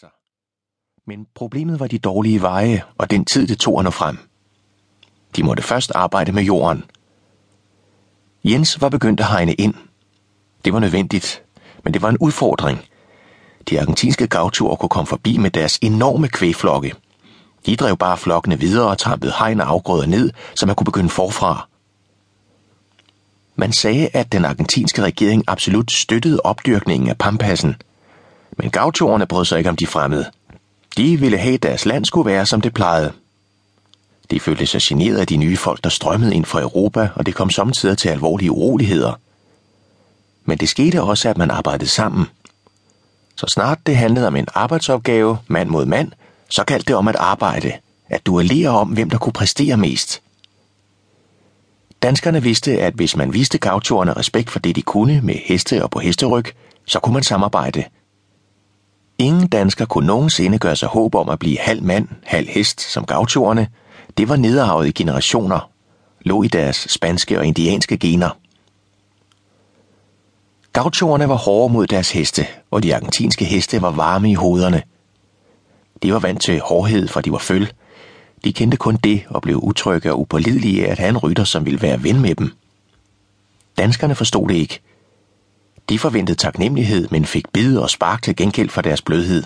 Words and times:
sig. 0.00 0.08
Men 1.06 1.26
problemet 1.34 1.80
var 1.80 1.86
de 1.86 1.98
dårlige 1.98 2.42
veje 2.42 2.82
og 2.98 3.10
den 3.10 3.24
tid, 3.24 3.46
det 3.46 3.58
tog 3.58 3.78
at 3.78 3.84
nå 3.84 3.90
frem. 3.90 4.18
De 5.36 5.42
måtte 5.42 5.62
først 5.62 5.92
arbejde 5.94 6.32
med 6.32 6.42
jorden. 6.42 6.84
Jens 8.44 8.80
var 8.80 8.88
begyndt 8.88 9.20
at 9.20 9.26
hegne 9.26 9.54
ind. 9.54 9.74
Det 10.64 10.72
var 10.72 10.78
nødvendigt, 10.78 11.42
men 11.84 11.94
det 11.94 12.02
var 12.02 12.08
en 12.08 12.18
udfordring. 12.18 12.78
De 13.70 13.80
argentinske 13.80 14.26
gauchoer 14.26 14.76
kunne 14.76 14.88
komme 14.88 15.06
forbi 15.06 15.38
med 15.38 15.50
deres 15.50 15.78
enorme 15.82 16.28
kvægflokke. 16.28 16.94
De 17.66 17.76
drev 17.76 17.96
bare 17.96 18.16
flokkene 18.18 18.60
videre 18.60 18.90
og 18.90 18.98
trampede 18.98 19.32
hegn 19.38 19.60
og 19.60 19.68
afgrøder 19.68 20.06
ned, 20.06 20.30
så 20.54 20.66
man 20.66 20.76
kunne 20.76 20.84
begynde 20.84 21.08
forfra. 21.08 21.68
Man 23.56 23.72
sagde, 23.72 24.08
at 24.12 24.32
den 24.32 24.44
argentinske 24.44 25.02
regering 25.02 25.44
absolut 25.46 25.92
støttede 25.92 26.40
opdyrkningen 26.44 27.08
af 27.08 27.18
pampassen. 27.18 27.76
Men 28.58 28.70
gauchoerne 28.70 29.26
brød 29.26 29.44
sig 29.44 29.58
ikke 29.58 29.70
om 29.70 29.76
de 29.76 29.86
fremmede. 29.86 30.30
De 30.96 31.20
ville 31.20 31.38
have, 31.38 31.54
at 31.54 31.62
deres 31.62 31.86
land 31.86 32.04
skulle 32.04 32.30
være, 32.30 32.46
som 32.46 32.60
det 32.60 32.74
plejede. 32.74 33.12
De 34.30 34.40
følte 34.40 34.66
sig 34.66 34.80
generet 34.82 35.18
af 35.18 35.26
de 35.26 35.36
nye 35.36 35.56
folk, 35.56 35.84
der 35.84 35.90
strømmede 35.90 36.34
ind 36.34 36.44
fra 36.44 36.60
Europa, 36.60 37.08
og 37.14 37.26
det 37.26 37.34
kom 37.34 37.50
samtidig 37.50 37.98
til 37.98 38.08
alvorlige 38.08 38.50
uroligheder. 38.50 39.20
Men 40.44 40.58
det 40.58 40.68
skete 40.68 41.02
også, 41.02 41.28
at 41.28 41.38
man 41.38 41.50
arbejdede 41.50 41.90
sammen. 41.90 42.26
Så 43.36 43.46
snart 43.48 43.78
det 43.86 43.96
handlede 43.96 44.26
om 44.26 44.36
en 44.36 44.46
arbejdsopgave, 44.54 45.38
mand 45.46 45.68
mod 45.68 45.86
mand, 45.86 46.12
så 46.48 46.64
galt 46.64 46.88
det 46.88 46.96
om 46.96 47.08
at 47.08 47.16
arbejde, 47.16 47.72
at 48.08 48.26
duellere 48.26 48.70
om, 48.70 48.88
hvem 48.88 49.10
der 49.10 49.18
kunne 49.18 49.32
præstere 49.32 49.76
mest. 49.76 50.22
Danskerne 52.02 52.42
vidste, 52.42 52.80
at 52.80 52.94
hvis 52.94 53.16
man 53.16 53.34
viste 53.34 53.58
gauchoerne 53.58 54.12
respekt 54.12 54.50
for 54.50 54.58
det, 54.58 54.76
de 54.76 54.82
kunne 54.82 55.20
med 55.20 55.34
heste 55.34 55.82
og 55.82 55.90
på 55.90 55.98
hesteryg, 55.98 56.44
så 56.86 57.00
kunne 57.00 57.14
man 57.14 57.22
samarbejde. 57.22 57.84
Ingen 59.24 59.48
dansker 59.48 59.84
kunne 59.84 60.06
nogensinde 60.06 60.58
gøre 60.58 60.76
sig 60.76 60.88
håb 60.88 61.14
om 61.14 61.28
at 61.28 61.38
blive 61.38 61.58
halv 61.58 61.82
mand, 61.82 62.08
halv 62.22 62.48
hest 62.48 62.80
som 62.80 63.04
gauchoerne. 63.04 63.68
Det 64.16 64.28
var 64.28 64.36
nedarvet 64.36 64.86
i 64.86 64.92
generationer, 64.92 65.70
lå 66.20 66.42
i 66.42 66.48
deres 66.48 66.86
spanske 66.90 67.38
og 67.38 67.46
indianske 67.46 67.96
gener. 67.96 68.38
Gauchoerne 70.72 71.28
var 71.28 71.34
hårde 71.34 71.72
mod 71.72 71.86
deres 71.86 72.10
heste, 72.10 72.46
og 72.70 72.82
de 72.82 72.94
argentinske 72.94 73.44
heste 73.44 73.82
var 73.82 73.90
varme 73.90 74.30
i 74.30 74.34
hovederne. 74.34 74.82
De 76.02 76.12
var 76.12 76.18
vant 76.18 76.42
til 76.42 76.60
hårdhed, 76.60 77.08
for 77.08 77.20
de 77.20 77.32
var 77.32 77.38
føl. 77.38 77.72
De 78.44 78.52
kendte 78.52 78.76
kun 78.76 78.96
det 78.96 79.22
og 79.28 79.42
blev 79.42 79.56
utrygge 79.62 80.12
og 80.12 80.20
upålidelige 80.20 80.86
af 80.86 80.90
at 80.90 80.98
have 80.98 81.08
en 81.08 81.18
rytter, 81.18 81.44
som 81.44 81.64
ville 81.64 81.82
være 81.82 82.02
ven 82.02 82.20
med 82.20 82.34
dem. 82.34 82.52
Danskerne 83.78 84.14
forstod 84.14 84.48
det 84.48 84.54
ikke. 84.54 84.80
De 85.88 85.98
forventede 85.98 86.38
taknemmelighed, 86.38 87.08
men 87.10 87.24
fik 87.24 87.48
bid 87.52 87.78
og 87.78 87.90
spark 87.90 88.22
til 88.22 88.36
gengæld 88.36 88.68
for 88.68 88.82
deres 88.82 89.02
blødhed. 89.02 89.42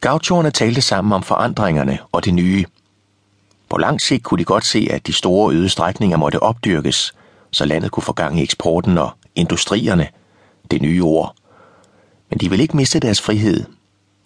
Gauchoerne 0.00 0.50
talte 0.50 0.80
sammen 0.80 1.12
om 1.12 1.22
forandringerne 1.22 1.98
og 2.12 2.24
det 2.24 2.34
nye. 2.34 2.64
På 3.68 3.76
lang 3.76 4.00
sigt 4.00 4.24
kunne 4.24 4.38
de 4.38 4.44
godt 4.44 4.64
se, 4.64 4.88
at 4.90 5.06
de 5.06 5.12
store 5.12 5.54
øde 5.54 5.68
strækninger 5.68 6.16
måtte 6.16 6.42
opdyrkes, 6.42 7.14
så 7.50 7.64
landet 7.64 7.90
kunne 7.90 8.02
få 8.02 8.12
gang 8.12 8.38
i 8.38 8.42
eksporten 8.42 8.98
og 8.98 9.10
industrierne, 9.34 10.08
det 10.70 10.82
nye 10.82 11.02
ord. 11.02 11.34
Men 12.30 12.38
de 12.38 12.50
ville 12.50 12.62
ikke 12.62 12.76
miste 12.76 13.00
deres 13.00 13.20
frihed, 13.20 13.64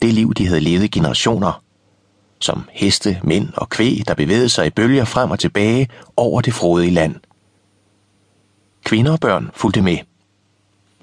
det 0.02 0.14
liv, 0.14 0.34
de 0.34 0.46
havde 0.46 0.60
levet 0.60 0.84
i 0.84 0.88
generationer, 0.88 1.62
som 2.40 2.68
heste, 2.70 3.20
mænd 3.22 3.48
og 3.56 3.68
kvæg, 3.68 4.02
der 4.08 4.14
bevægede 4.14 4.48
sig 4.48 4.66
i 4.66 4.70
bølger 4.70 5.04
frem 5.04 5.30
og 5.30 5.38
tilbage 5.38 5.88
over 6.16 6.40
det 6.40 6.54
frodige 6.54 6.90
land. 6.90 7.14
Kvinder 8.84 9.12
og 9.12 9.20
børn 9.20 9.50
fulgte 9.54 9.82
med. 9.82 9.98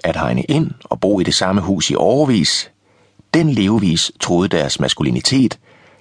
At 0.03 0.15
hegne 0.15 0.43
ind 0.43 0.71
og 0.83 0.99
bo 0.99 1.19
i 1.19 1.23
det 1.23 1.33
samme 1.33 1.61
hus 1.61 1.89
i 1.89 1.95
overvis, 1.95 2.71
den 3.33 3.49
levevis 3.49 4.11
troede 4.19 4.47
deres 4.47 4.79
maskulinitet, 4.79 5.59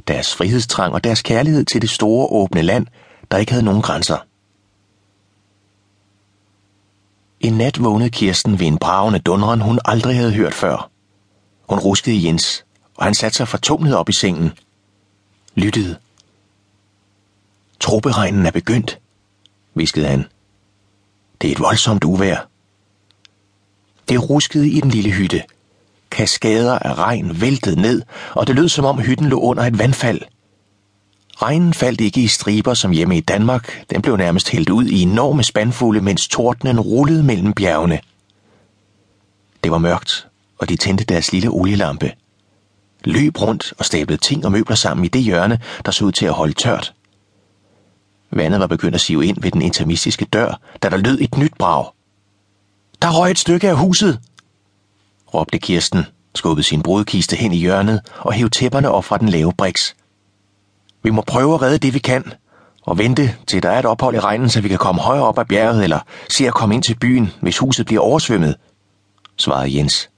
deres 0.08 0.34
frihedstrang 0.34 0.94
og 0.94 1.04
deres 1.04 1.22
kærlighed 1.22 1.64
til 1.64 1.82
det 1.82 1.90
store 1.90 2.26
åbne 2.30 2.62
land, 2.62 2.86
der 3.30 3.36
ikke 3.36 3.52
havde 3.52 3.64
nogen 3.64 3.82
grænser. 3.82 4.16
En 7.40 7.52
nat 7.52 7.84
vågnede 7.84 8.10
Kirsten 8.10 8.60
ved 8.60 8.66
en 8.66 8.78
bravende 8.78 9.18
dundren, 9.18 9.60
hun 9.60 9.78
aldrig 9.84 10.16
havde 10.16 10.32
hørt 10.32 10.54
før. 10.54 10.90
Hun 11.68 11.78
ruskede 11.78 12.26
Jens, 12.26 12.64
og 12.94 13.04
han 13.04 13.14
satte 13.14 13.36
sig 13.36 13.48
fortumlet 13.48 13.96
op 13.96 14.08
i 14.08 14.12
sengen. 14.12 14.52
Lyttede. 15.54 15.96
Troperegnen 17.80 18.46
er 18.46 18.50
begyndt, 18.50 18.98
viskede 19.74 20.06
han. 20.06 20.26
Det 21.40 21.48
er 21.48 21.52
et 21.52 21.60
voldsomt 21.60 22.04
uvær. 22.04 22.48
Det 24.08 24.30
ruskede 24.30 24.70
i 24.70 24.80
den 24.80 24.90
lille 24.90 25.10
hytte. 25.10 25.42
Kaskader 26.10 26.78
af 26.78 26.94
regn 26.94 27.40
væltede 27.40 27.80
ned, 27.80 28.02
og 28.34 28.46
det 28.46 28.54
lød 28.54 28.68
som 28.68 28.84
om 28.84 28.98
hytten 28.98 29.28
lå 29.28 29.40
under 29.40 29.62
et 29.62 29.78
vandfald. 29.78 30.20
Regnen 31.42 31.74
faldt 31.74 32.00
ikke 32.00 32.20
i 32.20 32.26
striber 32.26 32.74
som 32.74 32.90
hjemme 32.90 33.16
i 33.16 33.20
Danmark. 33.20 33.84
Den 33.90 34.02
blev 34.02 34.16
nærmest 34.16 34.48
hældt 34.48 34.70
ud 34.70 34.84
i 34.84 35.02
enorme 35.02 35.44
spandfulde, 35.44 36.00
mens 36.00 36.28
tordenen 36.28 36.80
rullede 36.80 37.22
mellem 37.22 37.52
bjergene. 37.52 38.00
Det 39.64 39.72
var 39.72 39.78
mørkt, 39.78 40.28
og 40.58 40.68
de 40.68 40.76
tændte 40.76 41.04
deres 41.04 41.32
lille 41.32 41.48
olielampe. 41.48 42.12
Løb 43.04 43.40
rundt 43.40 43.74
og 43.78 43.84
stablede 43.84 44.20
ting 44.20 44.44
og 44.44 44.52
møbler 44.52 44.76
sammen 44.76 45.04
i 45.04 45.08
det 45.08 45.22
hjørne, 45.22 45.60
der 45.84 45.90
så 45.90 46.04
ud 46.04 46.12
til 46.12 46.26
at 46.26 46.32
holde 46.32 46.52
tørt. 46.52 46.94
Vandet 48.30 48.60
var 48.60 48.66
begyndt 48.66 48.94
at 48.94 49.00
sive 49.00 49.26
ind 49.26 49.42
ved 49.42 49.50
den 49.50 49.62
intermistiske 49.62 50.24
dør, 50.24 50.60
da 50.82 50.88
der 50.88 50.96
lød 50.96 51.18
et 51.20 51.38
nyt 51.38 51.52
brag. 51.58 51.86
Der 53.02 53.20
røg 53.20 53.30
et 53.30 53.38
stykke 53.38 53.68
af 53.68 53.76
huset, 53.76 54.20
råbte 55.34 55.58
Kirsten, 55.58 56.06
skubbede 56.34 56.66
sin 56.66 56.82
brudkiste 56.82 57.36
hen 57.36 57.52
i 57.52 57.56
hjørnet 57.56 58.00
og 58.18 58.32
hævde 58.32 58.50
tæpperne 58.50 58.90
op 58.90 59.04
fra 59.04 59.18
den 59.18 59.28
lave 59.28 59.52
briks. 59.52 59.96
Vi 61.02 61.10
må 61.10 61.22
prøve 61.26 61.54
at 61.54 61.62
redde 61.62 61.78
det, 61.78 61.94
vi 61.94 61.98
kan, 61.98 62.32
og 62.82 62.98
vente, 62.98 63.36
til 63.46 63.62
der 63.62 63.70
er 63.70 63.78
et 63.78 63.84
ophold 63.84 64.14
i 64.14 64.20
regnen, 64.20 64.48
så 64.48 64.60
vi 64.60 64.68
kan 64.68 64.78
komme 64.78 65.00
højere 65.00 65.24
op 65.24 65.38
ad 65.38 65.44
bjerget, 65.44 65.84
eller 65.84 66.00
se 66.30 66.46
at 66.46 66.54
komme 66.54 66.74
ind 66.74 66.82
til 66.82 66.98
byen, 66.98 67.32
hvis 67.40 67.58
huset 67.58 67.86
bliver 67.86 68.02
oversvømmet, 68.02 68.56
svarede 69.36 69.76
Jens. 69.76 70.10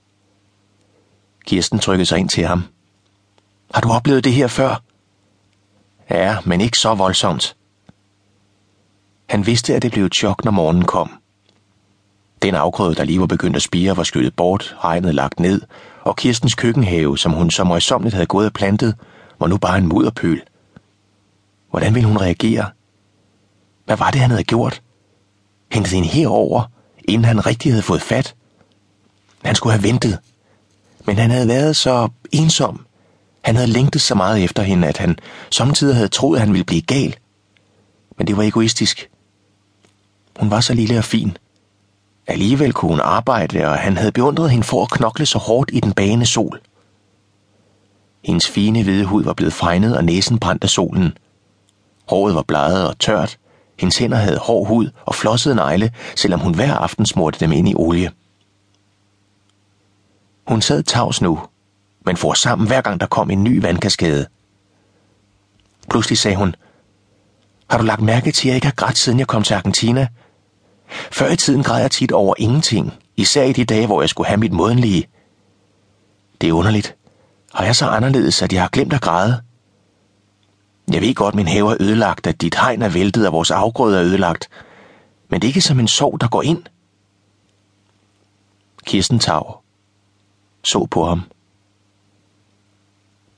Kirsten 1.46 1.78
trykkede 1.78 2.06
sig 2.06 2.18
ind 2.18 2.28
til 2.28 2.44
ham. 2.44 2.64
Har 3.74 3.80
du 3.80 3.90
oplevet 3.90 4.24
det 4.24 4.32
her 4.32 4.46
før? 4.46 4.82
Ja, 6.10 6.36
men 6.44 6.60
ikke 6.60 6.78
så 6.78 6.94
voldsomt. 6.94 7.56
Han 9.30 9.46
vidste, 9.46 9.74
at 9.74 9.82
det 9.82 9.92
blev 9.92 10.04
et 10.04 10.14
chok, 10.14 10.44
når 10.44 10.52
morgenen 10.52 10.84
kom. 10.84 11.10
Den 12.42 12.54
afgrøde, 12.54 12.94
der 12.94 13.04
lige 13.04 13.20
var 13.20 13.26
begyndt 13.26 13.56
at 13.56 13.62
spire, 13.62 13.96
var 13.96 14.02
skyllet 14.02 14.36
bort, 14.36 14.76
regnet 14.84 15.14
lagt 15.14 15.40
ned, 15.40 15.62
og 16.02 16.16
Kirstens 16.16 16.54
køkkenhave, 16.54 17.18
som 17.18 17.32
hun 17.32 17.50
så 17.50 17.64
møjsomligt 17.64 18.14
havde 18.14 18.26
gået 18.26 18.46
og 18.46 18.52
plantet, 18.52 18.94
var 19.38 19.46
nu 19.46 19.56
bare 19.56 19.78
en 19.78 19.86
mudderpøl. 19.86 20.42
Hvordan 21.70 21.94
ville 21.94 22.08
hun 22.08 22.20
reagere? 22.20 22.70
Hvad 23.84 23.96
var 23.96 24.10
det, 24.10 24.20
han 24.20 24.30
havde 24.30 24.44
gjort? 24.44 24.82
Hentet 25.72 25.92
hende 25.92 26.08
herover, 26.08 26.62
inden 27.04 27.24
han 27.24 27.46
rigtig 27.46 27.72
havde 27.72 27.82
fået 27.82 28.02
fat? 28.02 28.34
Han 29.44 29.54
skulle 29.54 29.72
have 29.72 29.82
ventet. 29.82 30.18
Men 31.04 31.18
han 31.18 31.30
havde 31.30 31.48
været 31.48 31.76
så 31.76 32.08
ensom. 32.32 32.86
Han 33.42 33.56
havde 33.56 33.70
længtet 33.70 34.00
så 34.00 34.14
meget 34.14 34.44
efter 34.44 34.62
hende, 34.62 34.88
at 34.88 34.96
han 34.96 35.18
samtidig 35.50 35.94
havde 35.94 36.08
troet, 36.08 36.36
at 36.36 36.40
han 36.40 36.52
ville 36.52 36.64
blive 36.64 36.82
gal. 36.82 37.16
Men 38.18 38.26
det 38.26 38.36
var 38.36 38.42
egoistisk. 38.42 39.10
Hun 40.40 40.50
var 40.50 40.60
så 40.60 40.74
lille 40.74 40.98
og 40.98 41.04
fin. 41.04 41.36
Alligevel 42.26 42.72
kunne 42.72 42.90
hun 42.90 43.00
arbejde, 43.00 43.68
og 43.68 43.78
han 43.78 43.96
havde 43.96 44.12
beundret 44.12 44.50
hende 44.50 44.64
for 44.64 44.82
at 44.82 44.90
knokle 44.90 45.26
så 45.26 45.38
hårdt 45.38 45.70
i 45.72 45.80
den 45.80 45.92
bagende 45.92 46.26
sol. 46.26 46.60
Hendes 48.24 48.48
fine 48.48 48.82
hvide 48.82 49.04
hud 49.04 49.24
var 49.24 49.32
blevet 49.32 49.52
fregnet, 49.52 49.96
og 49.96 50.04
næsen 50.04 50.38
brændt 50.38 50.64
af 50.64 50.70
solen. 50.70 51.18
Håret 52.08 52.34
var 52.34 52.42
bleget 52.42 52.88
og 52.88 52.98
tørt. 52.98 53.38
Hendes 53.78 53.98
hænder 53.98 54.16
havde 54.16 54.38
hård 54.38 54.66
hud 54.66 54.90
og 55.06 55.14
flossede 55.14 55.54
negle, 55.54 55.92
selvom 56.16 56.40
hun 56.40 56.54
hver 56.54 56.74
aften 56.74 57.06
smurte 57.06 57.40
dem 57.40 57.52
ind 57.52 57.68
i 57.68 57.74
olie. 57.74 58.10
Hun 60.46 60.62
sad 60.62 60.82
tavs 60.82 61.22
nu, 61.22 61.40
men 62.06 62.16
for 62.16 62.32
sammen 62.32 62.68
hver 62.68 62.80
gang 62.80 63.00
der 63.00 63.06
kom 63.06 63.30
en 63.30 63.44
ny 63.44 63.62
vandkaskade. 63.62 64.26
Pludselig 65.90 66.18
sagde 66.18 66.36
hun, 66.36 66.54
Har 67.70 67.78
du 67.78 67.84
lagt 67.84 68.02
mærke 68.02 68.32
til, 68.32 68.48
at 68.48 68.50
jeg 68.50 68.54
ikke 68.54 68.66
har 68.66 68.74
grædt, 68.74 68.98
siden 68.98 69.18
jeg 69.18 69.26
kom 69.26 69.42
til 69.42 69.54
Argentina? 69.54 70.08
Før 70.90 71.30
i 71.30 71.36
tiden 71.36 71.62
græd 71.62 71.80
jeg 71.80 71.90
tit 71.90 72.12
over 72.12 72.34
ingenting, 72.38 72.92
især 73.16 73.44
i 73.44 73.52
de 73.52 73.64
dage, 73.64 73.86
hvor 73.86 74.02
jeg 74.02 74.08
skulle 74.08 74.28
have 74.28 74.40
mit 74.40 74.52
modenlige. 74.52 75.08
Det 76.40 76.48
er 76.48 76.52
underligt. 76.52 76.96
Har 77.54 77.64
jeg 77.64 77.76
så 77.76 77.86
anderledes, 77.86 78.42
at 78.42 78.52
jeg 78.52 78.62
har 78.62 78.68
glemt 78.68 78.92
at 78.92 79.00
græde? 79.00 79.42
Jeg 80.92 81.00
ved 81.00 81.14
godt, 81.14 81.34
min 81.34 81.48
have 81.48 81.70
er 81.70 81.76
ødelagt, 81.80 82.26
at 82.26 82.40
dit 82.40 82.54
hegn 82.54 82.82
er 82.82 82.88
væltet, 82.88 83.26
og 83.26 83.32
vores 83.32 83.50
afgrøde 83.50 83.98
er 83.98 84.04
ødelagt. 84.04 84.48
Men 85.28 85.42
det 85.42 85.46
er 85.46 85.50
ikke 85.50 85.60
som 85.60 85.80
en 85.80 85.88
sorg, 85.88 86.20
der 86.20 86.28
går 86.28 86.42
ind. 86.42 86.62
Kirsten 88.86 89.18
Tav 89.18 89.60
så 90.64 90.86
på 90.90 91.04
ham. 91.04 91.22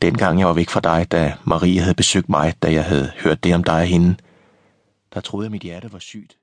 Dengang 0.03 0.39
jeg 0.39 0.47
var 0.47 0.53
væk 0.53 0.71
fra 0.71 0.81
dig, 0.81 1.13
da 1.13 1.35
Marie 1.45 1.81
havde 1.81 1.95
besøgt 1.95 2.29
mig, 2.29 2.55
da 2.63 2.73
jeg 2.73 2.85
havde 2.85 3.13
hørt 3.19 3.45
det 3.45 3.55
om 3.55 3.65
dig 3.65 3.75
og 3.75 3.87
hende, 3.87 4.17
der 5.15 5.21
troede 5.21 5.45
jeg, 5.45 5.51
mit 5.51 5.63
hjerte 5.63 5.93
var 5.93 5.99
sygt. 5.99 6.37